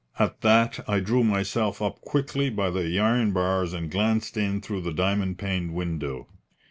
At 0.17 0.41
that 0.41 0.79
I 0.89 0.99
drew 0.99 1.23
myself 1.23 1.79
up 1.79 2.01
quickly 2.01 2.49
by 2.49 2.71
the 2.71 2.99
iron 2.99 3.33
bars 3.33 3.71
and 3.71 3.91
glanced 3.91 4.35
in 4.35 4.59
through 4.59 4.81
the 4.81 4.93
diamond 4.93 5.37
paned 5.37 5.75
window. 5.75 6.25